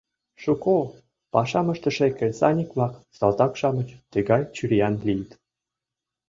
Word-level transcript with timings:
Шуко 0.41 0.77
пашам 1.33 1.67
ыштыше 1.73 2.07
кресаньык-влак, 2.17 2.93
салтак-шамыч 3.17 3.89
тыгай 4.11 4.41
чуриян 4.55 4.95
лийыт. 5.05 5.31